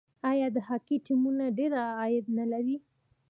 آیا 0.31 0.47
د 0.55 0.57
هاکي 0.67 0.97
ټیمونه 1.05 1.45
ډیر 1.57 1.71
عاید 1.99 2.25
نلري؟ 2.37 2.77